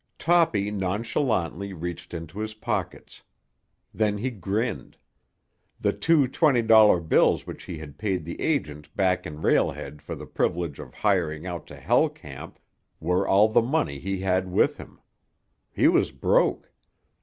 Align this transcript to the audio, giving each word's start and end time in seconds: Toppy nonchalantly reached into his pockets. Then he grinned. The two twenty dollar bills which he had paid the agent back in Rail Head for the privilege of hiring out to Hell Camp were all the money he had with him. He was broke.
Toppy 0.17 0.71
nonchalantly 0.71 1.73
reached 1.73 2.11
into 2.15 2.39
his 2.39 2.55
pockets. 2.55 3.21
Then 3.93 4.17
he 4.17 4.31
grinned. 4.31 4.97
The 5.79 5.93
two 5.93 6.27
twenty 6.27 6.63
dollar 6.63 6.99
bills 6.99 7.45
which 7.45 7.65
he 7.65 7.77
had 7.77 7.99
paid 7.99 8.25
the 8.25 8.41
agent 8.41 8.95
back 8.97 9.27
in 9.27 9.43
Rail 9.43 9.69
Head 9.69 10.01
for 10.01 10.15
the 10.15 10.25
privilege 10.25 10.79
of 10.79 10.91
hiring 10.95 11.45
out 11.45 11.67
to 11.67 11.75
Hell 11.75 12.09
Camp 12.09 12.57
were 12.99 13.27
all 13.27 13.47
the 13.47 13.61
money 13.61 13.99
he 13.99 14.21
had 14.21 14.51
with 14.51 14.77
him. 14.77 14.99
He 15.71 15.87
was 15.87 16.11
broke. 16.11 16.71